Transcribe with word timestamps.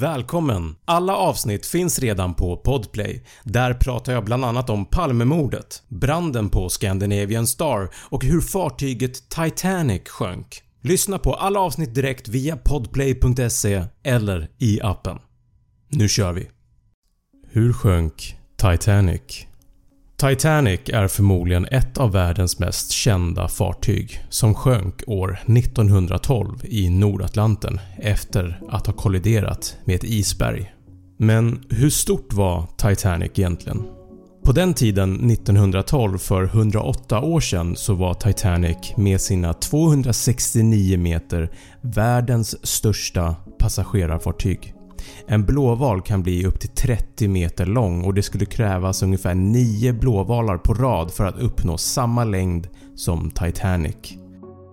Välkommen! 0.00 0.76
Alla 0.84 1.16
avsnitt 1.16 1.66
finns 1.66 1.98
redan 1.98 2.34
på 2.34 2.56
Podplay. 2.56 3.24
Där 3.44 3.74
pratar 3.74 4.12
jag 4.12 4.24
bland 4.24 4.44
annat 4.44 4.70
om 4.70 4.86
Palmemordet, 4.86 5.82
branden 5.88 6.48
på 6.48 6.68
Scandinavian 6.68 7.46
Star 7.46 7.88
och 7.94 8.24
hur 8.24 8.40
fartyget 8.40 9.28
Titanic 9.28 10.08
sjönk. 10.08 10.62
Lyssna 10.82 11.18
på 11.18 11.34
alla 11.34 11.60
avsnitt 11.60 11.94
direkt 11.94 12.28
via 12.28 12.56
podplay.se 12.56 13.84
eller 14.02 14.48
i 14.58 14.80
appen. 14.82 15.18
Nu 15.88 16.08
kör 16.08 16.32
vi! 16.32 16.48
Hur 17.48 17.72
sjönk 17.72 18.36
Titanic? 18.56 19.46
Titanic 20.18 20.80
är 20.86 21.08
förmodligen 21.08 21.66
ett 21.70 21.98
av 21.98 22.12
världens 22.12 22.58
mest 22.58 22.90
kända 22.90 23.48
fartyg 23.48 24.24
som 24.28 24.54
sjönk 24.54 25.02
år 25.06 25.38
1912 25.46 26.58
i 26.64 26.90
Nordatlanten 26.90 27.80
efter 27.98 28.60
att 28.68 28.86
ha 28.86 28.94
kolliderat 28.94 29.76
med 29.84 29.96
ett 29.96 30.04
isberg. 30.04 30.72
Men 31.18 31.64
hur 31.70 31.90
stort 31.90 32.32
var 32.32 32.66
Titanic 32.76 33.30
egentligen? 33.34 33.82
På 34.44 34.52
den 34.52 34.74
tiden 34.74 35.30
1912 35.30 36.18
för 36.18 36.44
108 36.44 37.20
år 37.20 37.40
sedan 37.40 37.76
så 37.76 37.94
var 37.94 38.14
Titanic 38.14 38.92
med 38.96 39.20
sina 39.20 39.52
269 39.52 40.98
meter 40.98 41.50
världens 41.80 42.66
största 42.66 43.36
passagerarfartyg. 43.58 44.75
En 45.26 45.44
blåval 45.44 46.02
kan 46.02 46.22
bli 46.22 46.46
upp 46.46 46.60
till 46.60 46.68
30 46.68 47.28
meter 47.28 47.66
lång 47.66 48.04
och 48.04 48.14
det 48.14 48.22
skulle 48.22 48.44
krävas 48.44 49.02
ungefär 49.02 49.34
9 49.34 49.92
blåvalar 49.92 50.58
på 50.58 50.74
rad 50.74 51.12
för 51.12 51.24
att 51.24 51.38
uppnå 51.38 51.78
samma 51.78 52.24
längd 52.24 52.68
som 52.94 53.30
Titanic. 53.30 53.96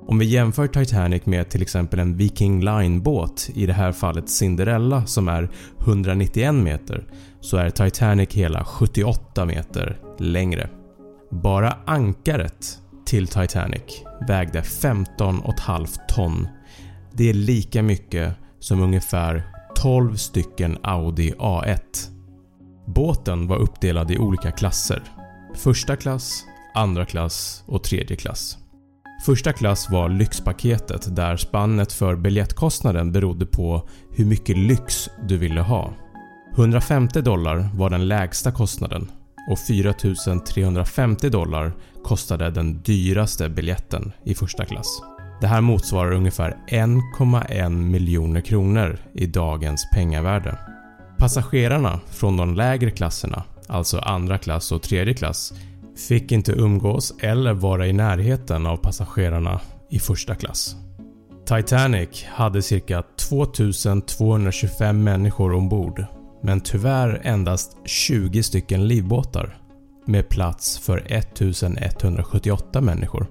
Om 0.08 0.20
vi 0.20 0.26
jämför 0.26 0.68
Titanic 0.68 1.26
med 1.26 1.50
till 1.50 1.62
exempel 1.62 2.00
en 2.00 2.18
Viking 2.18 2.64
Line-båt, 2.64 3.50
i 3.54 3.66
det 3.66 3.74
här 3.74 3.92
fallet 3.92 4.30
Cinderella 4.30 5.06
som 5.06 5.28
är 5.28 5.50
191 5.80 6.56
meter, 6.56 7.08
så 7.40 7.58
är 7.58 7.70
Titanic 7.70 8.30
hela 8.34 8.66
78 8.66 9.46
meter 9.46 10.00
längre. 10.20 10.70
Bara 11.32 11.78
ankaret 11.86 12.80
till 13.06 13.28
Titanic 13.28 14.04
vägde 14.28 14.62
15,5 14.62 15.88
ton. 16.08 16.48
Det 17.14 17.30
är 17.30 17.34
lika 17.34 17.84
mycket 17.84 18.34
som 18.60 18.82
ungefär 18.82 19.44
12 19.84 20.16
stycken 20.16 20.78
Audi 20.84 21.34
A1. 21.40 21.80
Båten 22.88 23.48
var 23.48 23.58
uppdelad 23.58 24.12
i 24.12 24.18
olika 24.18 24.52
klasser. 24.52 25.04
Första 25.56 25.96
klass, 25.96 26.46
andra 26.74 27.06
klass 27.06 27.64
och 27.68 27.84
tredje 27.84 28.16
klass. 28.16 28.58
Första 29.26 29.54
klass 29.54 29.90
var 29.90 30.10
lyxpaketet 30.10 31.16
där 31.16 31.38
spannet 31.38 31.94
för 31.94 32.16
biljettkostnaden 32.16 33.12
berodde 33.12 33.46
på 33.46 33.90
hur 34.12 34.26
mycket 34.26 34.58
lyx 34.58 35.10
du 35.28 35.38
ville 35.38 35.62
ha. 35.62 35.94
150 36.54 37.22
dollar 37.22 37.70
var 37.76 37.90
den 37.90 38.08
lägsta 38.08 38.52
kostnaden 38.52 39.12
och 39.50 39.60
4350 39.60 41.30
dollar 41.30 41.74
kostade 42.04 42.50
den 42.50 42.82
dyraste 42.82 43.50
biljetten 43.50 44.12
i 44.24 44.36
första 44.36 44.66
klass. 44.66 45.13
Det 45.44 45.48
här 45.48 45.62
motsvarar 45.62 46.12
ungefär 46.12 46.58
1,1 46.68 47.70
miljoner 47.70 48.42
kronor 48.42 49.00
i 49.14 49.26
dagens 49.26 49.90
pengavärde. 49.94 50.58
Passagerarna 51.18 52.00
från 52.12 52.38
de 52.38 52.54
lägre 52.54 52.92
klasserna, 52.92 53.44
alltså 53.68 54.00
andra 54.00 54.38
klass 54.38 54.72
och 54.72 54.82
tredje 54.82 55.14
klass, 55.14 55.54
fick 56.08 56.32
inte 56.32 56.52
umgås 56.52 57.14
eller 57.20 57.54
vara 57.54 57.88
i 57.88 57.94
närheten 57.94 58.66
av 58.66 58.78
passagerarna 58.78 59.62
i 59.90 60.00
första 60.00 60.36
klass. 60.36 60.76
Titanic 61.46 62.26
hade 62.26 62.62
cirka 62.62 63.04
2225 63.30 65.04
människor 65.04 65.54
ombord 65.54 66.06
men 66.44 66.62
tyvärr 66.62 67.22
endast 67.24 67.78
20 67.86 68.44
stycken 68.44 68.88
livbåtar 68.88 69.58
med 70.06 70.30
plats 70.30 70.80
för 70.80 70.98
1178 71.08 72.82
människor. 72.82 73.28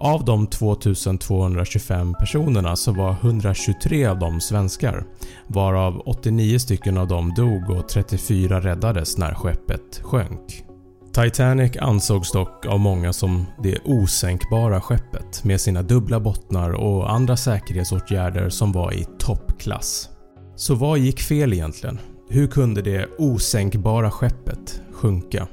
Av 0.00 0.24
de 0.24 0.46
2225 0.46 2.14
personerna 2.14 2.76
så 2.76 2.92
var 2.92 3.16
123 3.22 4.06
av 4.06 4.18
dem 4.18 4.40
svenskar 4.40 5.04
varav 5.46 6.02
89 6.06 6.58
stycken 6.58 6.98
av 6.98 7.08
dem 7.08 7.34
dog 7.34 7.70
och 7.70 7.88
34 7.88 8.60
räddades 8.60 9.18
när 9.18 9.34
skeppet 9.34 10.00
sjönk. 10.02 10.64
Titanic 11.12 11.76
ansågs 11.76 12.32
dock 12.32 12.66
av 12.66 12.80
många 12.80 13.12
som 13.12 13.46
det 13.62 13.78
osänkbara 13.84 14.80
skeppet 14.80 15.44
med 15.44 15.60
sina 15.60 15.82
dubbla 15.82 16.20
bottnar 16.20 16.70
och 16.70 17.12
andra 17.12 17.36
säkerhetsåtgärder 17.36 18.48
som 18.48 18.72
var 18.72 18.92
i 18.92 19.06
toppklass. 19.18 20.08
Så 20.56 20.74
vad 20.74 20.98
gick 20.98 21.20
fel 21.20 21.52
egentligen? 21.52 21.98
Hur 22.28 22.46
kunde 22.46 22.82
det 22.82 23.08
osänkbara 23.18 24.10
skeppet 24.10 24.82
sjunka? 24.92 25.48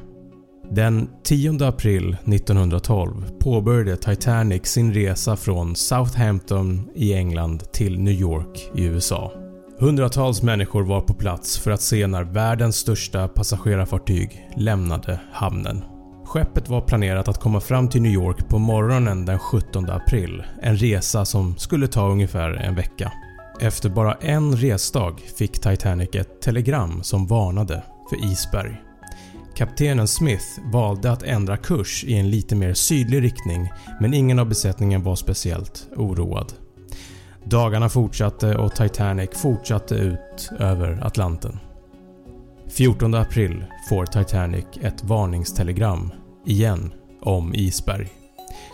Den 0.69 1.09
10 1.23 1.65
april 1.65 2.17
1912 2.25 3.25
påbörjade 3.39 3.97
Titanic 3.97 4.65
sin 4.65 4.93
resa 4.93 5.35
från 5.35 5.75
Southampton 5.75 6.89
i 6.95 7.13
England 7.13 7.71
till 7.71 7.99
New 7.99 8.13
York 8.13 8.71
i 8.75 8.83
USA. 8.83 9.31
Hundratals 9.79 10.43
människor 10.43 10.83
var 10.83 11.01
på 11.01 11.13
plats 11.13 11.57
för 11.57 11.71
att 11.71 11.81
se 11.81 12.07
när 12.07 12.23
världens 12.23 12.75
största 12.75 13.27
passagerarfartyg 13.27 14.49
lämnade 14.57 15.19
hamnen. 15.31 15.83
Skeppet 16.25 16.69
var 16.69 16.81
planerat 16.81 17.27
att 17.27 17.39
komma 17.39 17.59
fram 17.59 17.89
till 17.89 18.01
New 18.01 18.11
York 18.11 18.49
på 18.49 18.59
morgonen 18.59 19.25
den 19.25 19.39
17 19.39 19.89
april, 19.89 20.43
en 20.61 20.77
resa 20.77 21.25
som 21.25 21.57
skulle 21.57 21.87
ta 21.87 22.09
ungefär 22.09 22.51
en 22.51 22.75
vecka. 22.75 23.11
Efter 23.61 23.89
bara 23.89 24.13
en 24.13 24.55
resdag 24.55 25.19
fick 25.37 25.59
Titanic 25.61 26.09
ett 26.13 26.41
telegram 26.41 27.03
som 27.03 27.27
varnade 27.27 27.83
för 28.09 28.31
isberg. 28.31 28.84
Kaptenen 29.55 30.07
Smith 30.07 30.45
valde 30.71 31.11
att 31.11 31.23
ändra 31.23 31.57
kurs 31.57 32.03
i 32.03 32.13
en 32.13 32.29
lite 32.29 32.55
mer 32.55 32.73
sydlig 32.73 33.23
riktning 33.23 33.71
men 34.01 34.13
ingen 34.13 34.39
av 34.39 34.49
besättningen 34.49 35.03
var 35.03 35.15
speciellt 35.15 35.87
oroad. 35.95 36.53
Dagarna 37.43 37.89
fortsatte 37.89 38.55
och 38.55 38.75
Titanic 38.75 39.29
fortsatte 39.33 39.95
ut 39.95 40.49
över 40.59 40.99
Atlanten. 41.05 41.59
14 42.67 43.13
april 43.13 43.65
får 43.89 44.05
Titanic 44.05 44.65
ett 44.81 45.03
varningstelegram, 45.03 46.11
igen, 46.45 46.93
om 47.21 47.53
isberg. 47.53 48.07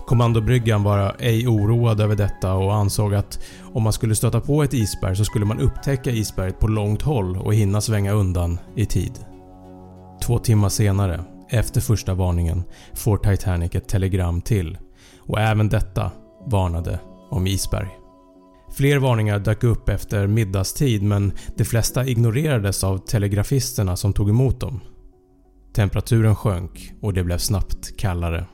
Kommandobryggan 0.07 0.83
var 0.83 1.15
ej 1.19 1.47
oroad 1.47 2.01
över 2.01 2.15
detta 2.15 2.53
och 2.53 2.73
ansåg 2.73 3.15
att 3.15 3.43
om 3.73 3.83
man 3.83 3.93
skulle 3.93 4.15
stöta 4.15 4.41
på 4.41 4.63
ett 4.63 4.73
isberg 4.73 5.15
så 5.15 5.25
skulle 5.25 5.45
man 5.45 5.59
upptäcka 5.59 6.11
isberget 6.11 6.59
på 6.59 6.67
långt 6.67 7.01
håll 7.01 7.37
och 7.37 7.53
hinna 7.53 7.81
svänga 7.81 8.11
undan 8.11 8.59
i 8.75 8.85
tid. 8.85 9.11
Två 10.21 10.39
timmar 10.39 10.69
senare, 10.69 11.23
efter 11.49 11.81
första 11.81 12.13
varningen, 12.13 12.63
får 12.93 13.17
Titanic 13.17 13.75
ett 13.75 13.87
telegram 13.87 14.41
till 14.41 14.77
och 15.19 15.39
även 15.39 15.69
detta 15.69 16.11
varnade 16.45 16.99
om 17.29 17.47
isberg. 17.47 17.87
Fler 18.71 18.97
varningar 18.97 19.39
dök 19.39 19.63
upp 19.63 19.89
efter 19.89 20.27
middagstid 20.27 21.03
men 21.03 21.33
de 21.57 21.65
flesta 21.65 22.05
ignorerades 22.05 22.83
av 22.83 22.97
telegrafisterna 22.97 23.95
som 23.95 24.13
tog 24.13 24.29
emot 24.29 24.59
dem. 24.59 24.79
Temperaturen 25.73 26.35
sjönk 26.35 26.93
och 27.01 27.13
det 27.13 27.23
blev 27.23 27.37
snabbt 27.37 27.97
kallare. 27.97 28.45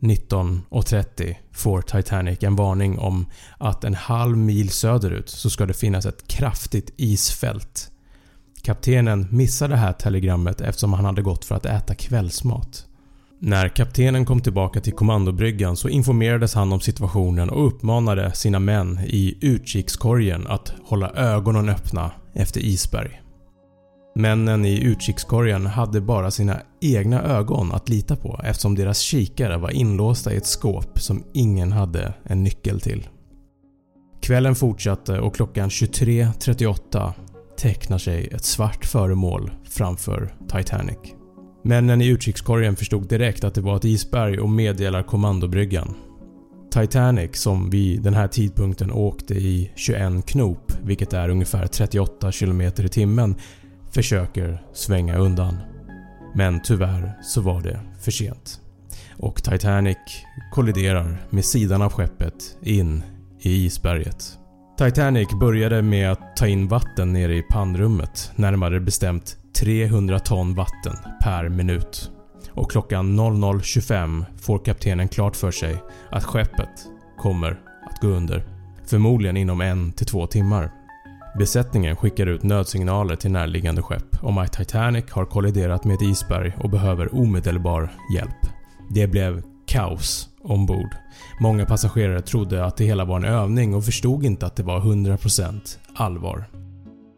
19.30 0.00 1.36
får 1.52 1.82
Titanic 1.82 2.42
en 2.42 2.56
varning 2.56 2.98
om 2.98 3.26
att 3.58 3.84
en 3.84 3.94
halv 3.94 4.36
mil 4.36 4.70
söderut 4.70 5.28
så 5.28 5.50
ska 5.50 5.66
det 5.66 5.74
finnas 5.74 6.06
ett 6.06 6.28
kraftigt 6.28 6.94
isfält. 6.96 7.90
Kaptenen 8.62 9.26
missade 9.30 9.74
det 9.74 9.78
här 9.78 9.92
telegrammet 9.92 10.60
eftersom 10.60 10.92
han 10.92 11.04
hade 11.04 11.22
gått 11.22 11.44
för 11.44 11.54
att 11.54 11.66
äta 11.66 11.94
kvällsmat. 11.94 12.86
När 13.38 13.68
kaptenen 13.68 14.24
kom 14.24 14.40
tillbaka 14.40 14.80
till 14.80 14.92
kommandobryggan 14.92 15.76
så 15.76 15.88
informerades 15.88 16.54
han 16.54 16.72
om 16.72 16.80
situationen 16.80 17.50
och 17.50 17.66
uppmanade 17.66 18.32
sina 18.32 18.58
män 18.58 19.00
i 19.06 19.38
utkikskorgen 19.40 20.46
att 20.46 20.72
hålla 20.84 21.10
ögonen 21.10 21.68
öppna 21.68 22.10
efter 22.34 22.60
isberg. 22.60 23.20
Männen 24.14 24.64
i 24.64 24.80
utkikskorgen 24.84 25.66
hade 25.66 26.00
bara 26.00 26.30
sina 26.30 26.60
egna 26.80 27.22
ögon 27.22 27.72
att 27.72 27.88
lita 27.88 28.16
på 28.16 28.40
eftersom 28.44 28.74
deras 28.74 28.98
kikare 28.98 29.56
var 29.56 29.70
inlåsta 29.70 30.32
i 30.32 30.36
ett 30.36 30.46
skåp 30.46 31.00
som 31.00 31.24
ingen 31.32 31.72
hade 31.72 32.14
en 32.24 32.42
nyckel 32.42 32.80
till. 32.80 33.08
Kvällen 34.22 34.54
fortsatte 34.54 35.20
och 35.20 35.34
klockan 35.34 35.68
23.38 35.68 37.12
tecknar 37.60 37.98
sig 37.98 38.26
ett 38.26 38.44
svart 38.44 38.84
föremål 38.84 39.50
framför 39.64 40.34
Titanic. 40.48 40.98
Männen 41.64 42.02
i 42.02 42.06
utkikskorgen 42.06 42.76
förstod 42.76 43.08
direkt 43.08 43.44
att 43.44 43.54
det 43.54 43.60
var 43.60 43.76
ett 43.76 43.84
isberg 43.84 44.38
och 44.38 44.50
meddelar 44.50 45.02
kommandobryggan. 45.02 45.94
Titanic 46.72 47.30
som 47.42 47.70
vid 47.70 48.02
den 48.02 48.14
här 48.14 48.28
tidpunkten 48.28 48.92
åkte 48.92 49.34
i 49.34 49.72
21 49.76 50.26
knop 50.26 50.72
vilket 50.82 51.12
är 51.12 51.28
ungefär 51.28 51.66
38 51.66 52.32
km 52.32 52.60
i 52.60 52.70
timmen 52.70 53.34
försöker 53.90 54.62
svänga 54.72 55.16
undan. 55.16 55.56
Men 56.34 56.62
tyvärr 56.62 57.12
så 57.22 57.40
var 57.40 57.60
det 57.60 57.80
för 58.00 58.10
sent 58.10 58.60
och 59.16 59.42
Titanic 59.42 59.98
kolliderar 60.52 61.26
med 61.30 61.44
sidan 61.44 61.82
av 61.82 61.92
skeppet 61.92 62.56
in 62.62 63.02
i 63.40 63.64
isberget. 63.64 64.36
Titanic 64.80 65.28
började 65.40 65.82
med 65.82 66.12
att 66.12 66.36
ta 66.36 66.46
in 66.46 66.68
vatten 66.68 67.12
nere 67.12 67.36
i 67.36 67.42
pannrummet, 67.42 68.32
närmare 68.36 68.80
bestämt 68.80 69.36
300 69.60 70.18
ton 70.18 70.54
vatten 70.54 70.96
per 71.22 71.48
minut. 71.48 72.10
Och 72.50 72.70
klockan 72.70 73.20
00.25 73.20 74.24
får 74.40 74.58
kaptenen 74.58 75.08
klart 75.08 75.36
för 75.36 75.50
sig 75.50 75.82
att 76.10 76.24
skeppet 76.24 76.68
kommer 77.18 77.60
att 77.90 78.00
gå 78.00 78.08
under. 78.08 78.42
Förmodligen 78.86 79.36
inom 79.36 79.60
en 79.60 79.92
till 79.92 80.06
två 80.06 80.26
timmar. 80.26 80.70
Besättningen 81.38 81.96
skickar 81.96 82.26
ut 82.26 82.42
nödsignaler 82.42 83.16
till 83.16 83.30
närliggande 83.30 83.82
skepp 83.82 84.16
om 84.22 84.38
att 84.38 84.52
Titanic 84.52 85.04
har 85.10 85.24
kolliderat 85.24 85.84
med 85.84 85.94
ett 85.94 86.02
isberg 86.02 86.52
och 86.58 86.70
behöver 86.70 87.14
omedelbar 87.14 87.92
hjälp. 88.14 88.46
Det 88.90 89.06
blev 89.06 89.42
kaos 89.66 90.29
ombord. 90.42 90.96
Många 91.40 91.66
passagerare 91.66 92.20
trodde 92.20 92.64
att 92.64 92.76
det 92.76 92.84
hela 92.84 93.04
var 93.04 93.16
en 93.16 93.24
övning 93.24 93.74
och 93.74 93.84
förstod 93.84 94.24
inte 94.24 94.46
att 94.46 94.56
det 94.56 94.62
var 94.62 94.80
100% 94.80 95.78
allvar. 95.94 96.44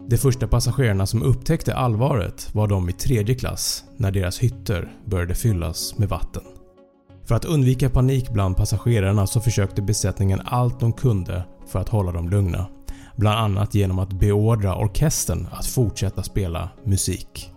De 0.09 0.17
första 0.19 0.47
passagerarna 0.47 1.07
som 1.07 1.23
upptäckte 1.23 1.75
allvaret 1.75 2.55
var 2.55 2.69
de 2.69 2.89
i 2.89 2.93
tredje 2.93 3.35
klass 3.35 3.85
när 3.97 4.11
deras 4.11 4.39
hytter 4.39 4.93
började 5.05 5.35
fyllas 5.35 5.99
med 5.99 6.09
vatten. 6.09 6.43
För 7.25 7.35
att 7.35 7.45
undvika 7.45 7.91
panik 7.91 8.31
bland 8.31 8.57
passagerarna 8.57 9.27
så 9.27 9.41
försökte 9.41 9.83
besättningen 9.83 10.41
allt 10.45 10.81
de 10.81 10.93
kunde 10.93 11.45
för 11.67 11.79
att 11.79 11.89
hålla 11.89 12.13
dem 12.13 12.31
lugna. 12.31 12.67
Bland 13.17 13.39
annat 13.39 13.75
genom 13.75 13.99
att 13.99 14.13
beordra 14.13 14.77
orkestern 14.77 15.49
att 15.53 15.67
fortsätta 15.67 16.23
spela 16.23 16.71
musik. 16.85 17.51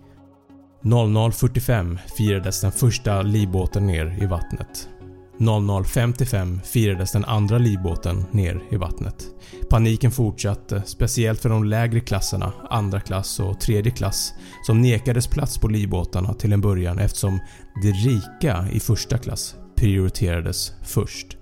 00.45 0.84 1.98
firades 2.18 2.62
den 2.62 2.72
första 2.72 3.22
livbåten 3.22 3.88
ner 3.88 4.18
i 4.22 4.26
vattnet. 4.26 4.90
00.55 5.38 6.62
firades 6.62 7.12
den 7.12 7.26
andra 7.26 7.58
livbåten 7.58 8.26
ner 8.32 8.64
i 8.70 8.76
vattnet. 8.76 9.26
Paniken 9.70 10.12
fortsatte, 10.12 10.84
speciellt 10.86 11.42
för 11.42 11.50
de 11.50 11.64
lägre 11.64 12.00
klasserna, 12.00 12.54
andra 12.70 13.00
klass 13.00 13.40
och 13.40 13.60
tredje 13.60 13.92
klass, 13.92 14.34
som 14.66 14.82
nekades 14.82 15.28
plats 15.28 15.58
på 15.58 15.68
livbåtarna 15.68 16.34
till 16.34 16.54
en 16.54 16.62
början 16.62 17.00
eftersom 17.00 17.40
de 17.84 17.92
rika 17.92 18.66
i 18.72 18.80
första 18.80 19.18
klass 19.18 19.56
prioriterades 19.76 20.74
först. 20.84 21.38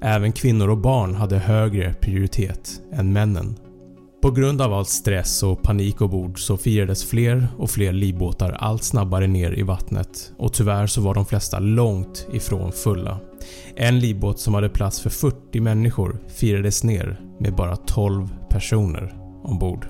Även 0.00 0.32
kvinnor 0.32 0.68
och 0.68 0.78
barn 0.78 1.14
hade 1.14 1.38
högre 1.38 1.94
prioritet 1.94 2.80
än 2.92 3.12
männen. 3.12 3.56
På 4.24 4.30
grund 4.30 4.62
av 4.62 4.72
all 4.72 4.86
stress 4.86 5.42
och 5.42 5.62
panik 5.62 6.00
ombord 6.00 6.40
så 6.40 6.56
firades 6.56 7.04
fler 7.04 7.48
och 7.58 7.70
fler 7.70 7.92
livbåtar 7.92 8.50
allt 8.50 8.84
snabbare 8.84 9.26
ner 9.26 9.58
i 9.58 9.62
vattnet 9.62 10.32
och 10.38 10.52
tyvärr 10.52 10.86
så 10.86 11.00
var 11.00 11.14
de 11.14 11.26
flesta 11.26 11.58
långt 11.58 12.26
ifrån 12.32 12.72
fulla. 12.72 13.18
En 13.76 13.98
livbåt 14.00 14.40
som 14.40 14.54
hade 14.54 14.68
plats 14.68 15.00
för 15.00 15.10
40 15.10 15.60
människor 15.60 16.18
firades 16.28 16.84
ner 16.84 17.20
med 17.40 17.54
bara 17.54 17.76
12 17.76 18.28
personer 18.50 19.14
ombord. 19.42 19.86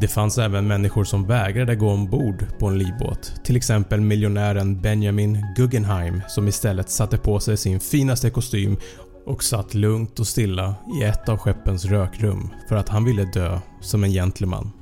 Det 0.00 0.08
fanns 0.08 0.38
även 0.38 0.66
människor 0.66 1.04
som 1.04 1.26
vägrade 1.26 1.76
gå 1.76 1.90
ombord 1.90 2.46
på 2.58 2.66
en 2.66 2.78
livbåt. 2.78 3.32
Till 3.44 3.56
exempel 3.56 4.00
miljonären 4.00 4.80
Benjamin 4.80 5.46
Guggenheim 5.56 6.20
som 6.28 6.48
istället 6.48 6.90
satte 6.90 7.18
på 7.18 7.40
sig 7.40 7.56
sin 7.56 7.80
finaste 7.80 8.30
kostym 8.30 8.76
och 9.26 9.44
satt 9.44 9.74
lugnt 9.74 10.20
och 10.20 10.26
stilla 10.26 10.74
i 11.00 11.02
ett 11.02 11.28
av 11.28 11.38
skeppens 11.38 11.84
rökrum 11.84 12.50
för 12.68 12.76
att 12.76 12.88
han 12.88 13.04
ville 13.04 13.24
dö 13.24 13.60
som 13.80 14.04
en 14.04 14.10
gentleman. 14.10 14.72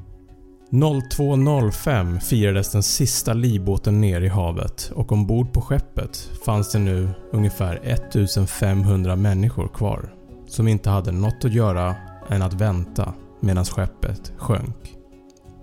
02.05 0.70 2.20
firades 2.20 2.72
den 2.72 2.82
sista 2.82 3.32
livbåten 3.32 4.00
ner 4.00 4.20
i 4.20 4.28
havet 4.28 4.92
och 4.94 5.12
ombord 5.12 5.52
på 5.52 5.60
skeppet 5.60 6.30
fanns 6.44 6.72
det 6.72 6.78
nu 6.78 7.08
ungefär 7.32 7.80
1500 7.82 9.16
människor 9.16 9.68
kvar 9.68 10.14
som 10.46 10.68
inte 10.68 10.90
hade 10.90 11.12
något 11.12 11.44
att 11.44 11.52
göra 11.52 11.94
än 12.28 12.42
att 12.42 12.54
vänta 12.54 13.12
medan 13.40 13.64
skeppet 13.64 14.32
sjönk. 14.36 14.96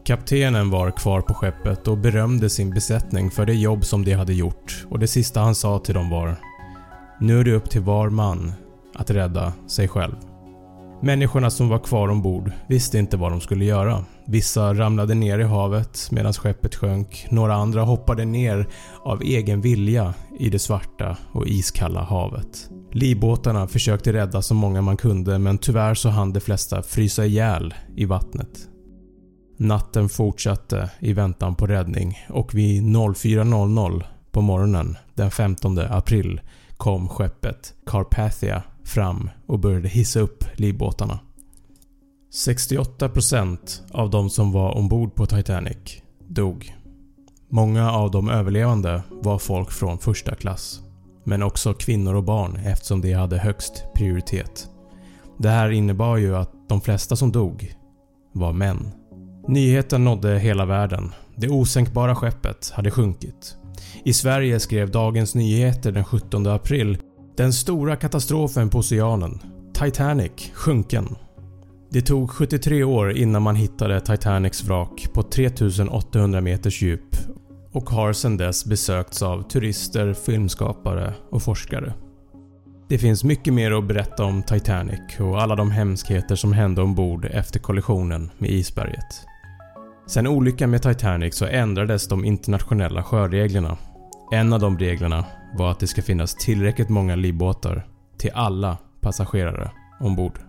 Kaptenen 0.06 0.70
var 0.70 0.92
kvar 0.92 1.22
på 1.22 1.34
skeppet 1.34 1.88
och 1.88 1.98
berömde 1.98 2.50
sin 2.50 2.74
besättning 2.74 3.32
för 3.32 3.46
det 3.46 3.54
jobb 3.54 3.86
som 3.86 4.06
de 4.06 4.14
hade 4.14 4.34
gjort 4.34 4.86
och 4.90 5.00
det 5.00 5.08
sista 5.08 5.40
han 5.40 5.56
sa 5.56 5.80
till 5.80 5.96
dem 5.96 6.10
var 6.10 6.36
“Nu 7.20 7.40
är 7.40 7.44
det 7.44 7.54
upp 7.54 7.70
till 7.70 7.82
var 7.82 8.10
man 8.10 8.54
att 9.00 9.12
rädda 9.12 9.54
sig 9.68 9.88
själv. 9.88 10.16
Människorna 11.02 11.50
som 11.50 11.70
var 11.70 11.80
kvar 11.80 12.08
ombord 12.08 12.52
visste 12.68 12.98
inte 12.98 13.18
vad 13.18 13.32
de 13.32 13.42
skulle 13.42 13.66
göra. 13.66 14.06
Vissa 14.28 14.74
ramlade 14.74 15.16
ner 15.16 15.40
i 15.40 15.44
havet 15.44 16.08
medan 16.12 16.34
skeppet 16.34 16.76
sjönk. 16.76 17.28
Några 17.30 17.54
andra 17.54 17.82
hoppade 17.82 18.26
ner 18.26 18.68
av 19.04 19.22
egen 19.22 19.62
vilja 19.62 20.14
i 20.40 20.50
det 20.50 20.60
svarta 20.60 21.18
och 21.32 21.48
iskalla 21.48 22.04
havet. 22.04 22.70
Livbåtarna 22.92 23.68
försökte 23.68 24.14
rädda 24.14 24.42
så 24.42 24.54
många 24.54 24.82
man 24.82 24.98
kunde 24.98 25.40
men 25.40 25.58
tyvärr 25.58 25.94
så 25.94 26.10
hann 26.10 26.34
de 26.34 26.40
flesta 26.40 26.82
frysa 26.82 27.26
ihjäl 27.26 27.74
i 27.96 28.06
vattnet. 28.06 28.68
Natten 29.58 30.10
fortsatte 30.10 30.90
i 31.00 31.14
väntan 31.14 31.56
på 31.56 31.68
räddning 31.68 32.18
och 32.30 32.56
vid 32.56 32.84
04.00 32.84 34.04
på 34.32 34.42
morgonen 34.42 34.98
den 35.16 35.32
15 35.32 35.80
april 35.80 36.42
kom 36.78 37.10
skeppet 37.10 37.74
Carpathia 37.86 38.64
fram 38.90 39.30
och 39.46 39.60
började 39.60 39.88
hissa 39.88 40.20
upp 40.20 40.44
livbåtarna. 40.56 41.20
68% 42.34 43.82
av 43.92 44.10
de 44.10 44.30
som 44.30 44.52
var 44.52 44.78
ombord 44.78 45.16
på 45.16 45.26
Titanic 45.26 46.02
dog. 46.28 46.76
Många 47.50 47.92
av 47.92 48.12
de 48.12 48.30
överlevande 48.30 49.04
var 49.10 49.40
folk 49.40 49.72
från 49.72 49.98
första 49.98 50.36
klass. 50.36 50.82
Men 51.24 51.44
också 51.44 51.74
kvinnor 51.74 52.16
och 52.16 52.24
barn 52.24 52.56
eftersom 52.56 53.02
de 53.02 53.14
hade 53.14 53.38
högst 53.38 53.84
prioritet. 53.96 54.70
Det 55.38 55.50
här 55.50 55.70
innebar 55.70 56.18
ju 56.18 56.36
att 56.36 56.52
de 56.70 56.82
flesta 56.82 57.16
som 57.16 57.32
dog 57.32 57.74
var 58.32 58.54
män. 58.54 58.92
Nyheten 59.48 60.04
nådde 60.04 60.40
hela 60.40 60.66
världen. 60.66 61.12
Det 61.36 61.50
osänkbara 61.50 62.16
skeppet 62.16 62.72
hade 62.76 62.92
sjunkit. 62.92 63.56
I 64.06 64.14
Sverige 64.14 64.60
skrev 64.60 64.92
Dagens 64.92 65.36
Nyheter 65.36 65.92
den 65.92 66.04
17 66.04 66.48
april 66.48 66.98
“Den 67.40 67.54
stora 67.54 67.96
katastrofen 67.96 68.70
på 68.70 68.78
oceanen. 68.78 69.40
Titanic 69.74 70.52
sjunken”. 70.54 71.16
Det 71.90 72.02
tog 72.02 72.30
73 72.32 72.84
år 72.84 73.12
innan 73.12 73.42
man 73.42 73.56
hittade 73.56 74.02
Titanics 74.02 74.64
vrak 74.64 75.08
på 75.14 75.24
3800 75.24 76.42
meters 76.42 76.82
djup 76.82 77.16
och 77.72 77.90
har 77.90 78.14
sedan 78.14 78.38
dess 78.38 78.66
besökts 78.66 79.22
av 79.22 79.42
turister, 79.42 80.14
filmskapare 80.14 81.14
och 81.30 81.44
forskare. 81.44 81.94
Det 82.90 82.98
finns 82.98 83.24
mycket 83.24 83.54
mer 83.54 83.72
att 83.72 83.88
berätta 83.88 84.24
om 84.24 84.44
Titanic 84.44 85.20
och 85.20 85.42
alla 85.42 85.56
de 85.56 85.72
hemskheter 85.72 86.36
som 86.36 86.54
hände 86.54 86.82
ombord 86.82 87.26
efter 87.26 87.60
kollisionen 87.60 88.32
med 88.38 88.50
isberget. 88.50 89.26
Sen 90.08 90.28
olyckan 90.28 90.70
med 90.70 90.82
Titanic 90.82 91.36
så 91.36 91.46
ändrades 91.46 92.08
de 92.08 92.26
internationella 92.26 93.04
sjöreglerna. 93.04 93.78
En 94.32 94.54
av 94.54 94.60
de 94.60 94.80
reglerna 94.80 95.26
var 95.58 95.72
att 95.72 95.80
det 95.80 95.88
ska 95.88 96.02
finnas 96.02 96.36
tillräckligt 96.36 96.90
många 96.90 97.16
livbåtar 97.16 97.88
till 98.18 98.32
alla 98.34 98.78
passagerare 99.02 99.72
ombord. 100.00 100.40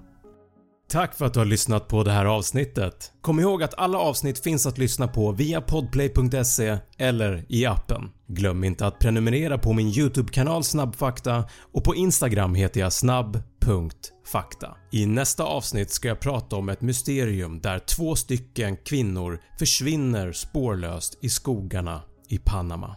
Tack 0.90 1.14
för 1.14 1.26
att 1.26 1.34
du 1.34 1.40
har 1.40 1.46
lyssnat 1.46 1.88
på 1.88 2.04
det 2.04 2.12
här 2.12 2.24
avsnittet. 2.24 3.12
Kom 3.20 3.40
ihåg 3.40 3.62
att 3.62 3.74
alla 3.78 3.98
avsnitt 3.98 4.38
finns 4.38 4.66
att 4.66 4.78
lyssna 4.78 5.08
på 5.08 5.32
via 5.32 5.60
podplay.se 5.60 6.78
eller 6.98 7.44
i 7.48 7.66
appen. 7.66 8.10
Glöm 8.26 8.64
inte 8.64 8.86
att 8.86 8.98
prenumerera 8.98 9.58
på 9.58 9.72
min 9.72 9.86
YouTube-kanal 9.88 10.64
Snabbfakta 10.64 11.44
och 11.72 11.84
på 11.84 11.94
Instagram 11.94 12.54
heter 12.54 12.80
jag 12.80 12.92
snabb.fakta. 12.92 14.76
I 14.92 15.06
nästa 15.06 15.44
avsnitt 15.44 15.90
ska 15.90 16.08
jag 16.08 16.20
prata 16.20 16.56
om 16.56 16.68
ett 16.68 16.80
mysterium 16.80 17.60
där 17.60 17.78
två 17.78 18.16
stycken 18.16 18.76
kvinnor 18.76 19.40
försvinner 19.58 20.32
spårlöst 20.32 21.18
i 21.22 21.28
skogarna 21.28 22.02
i 22.28 22.38
Panama. 22.38 22.96